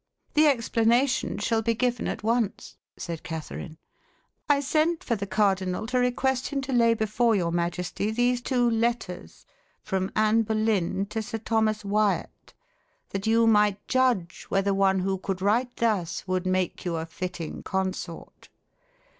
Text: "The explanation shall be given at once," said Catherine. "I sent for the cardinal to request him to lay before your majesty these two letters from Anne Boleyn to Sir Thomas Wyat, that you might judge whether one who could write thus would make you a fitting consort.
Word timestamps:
"The 0.33 0.47
explanation 0.47 1.37
shall 1.37 1.61
be 1.61 1.75
given 1.75 2.07
at 2.07 2.23
once," 2.23 2.75
said 2.97 3.21
Catherine. 3.21 3.77
"I 4.49 4.59
sent 4.59 5.03
for 5.03 5.15
the 5.15 5.27
cardinal 5.27 5.85
to 5.85 5.99
request 5.99 6.47
him 6.47 6.59
to 6.61 6.73
lay 6.73 6.95
before 6.95 7.35
your 7.35 7.51
majesty 7.51 8.09
these 8.09 8.41
two 8.41 8.67
letters 8.67 9.45
from 9.83 10.09
Anne 10.15 10.41
Boleyn 10.41 11.05
to 11.11 11.21
Sir 11.21 11.37
Thomas 11.37 11.85
Wyat, 11.85 12.55
that 13.09 13.27
you 13.27 13.45
might 13.45 13.87
judge 13.87 14.45
whether 14.49 14.73
one 14.73 14.97
who 15.01 15.19
could 15.19 15.39
write 15.39 15.75
thus 15.75 16.27
would 16.27 16.47
make 16.47 16.83
you 16.83 16.95
a 16.95 17.05
fitting 17.05 17.61
consort. 17.61 18.49